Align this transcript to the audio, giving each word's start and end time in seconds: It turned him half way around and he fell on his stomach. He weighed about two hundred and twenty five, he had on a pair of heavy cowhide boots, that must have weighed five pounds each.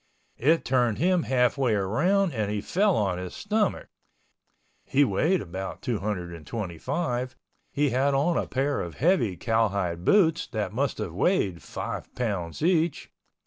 It 0.39 0.65
turned 0.65 0.97
him 0.97 1.21
half 1.25 1.59
way 1.59 1.75
around 1.75 2.33
and 2.33 2.49
he 2.51 2.59
fell 2.59 2.97
on 2.97 3.19
his 3.19 3.35
stomach. 3.35 3.85
He 4.83 5.03
weighed 5.03 5.41
about 5.41 5.83
two 5.83 5.99
hundred 5.99 6.33
and 6.33 6.47
twenty 6.47 6.79
five, 6.79 7.35
he 7.71 7.91
had 7.91 8.15
on 8.15 8.35
a 8.35 8.47
pair 8.47 8.81
of 8.81 8.95
heavy 8.95 9.37
cowhide 9.37 10.03
boots, 10.03 10.47
that 10.47 10.73
must 10.73 10.97
have 10.97 11.13
weighed 11.13 11.61
five 11.61 12.15
pounds 12.15 12.63
each. 12.63 13.11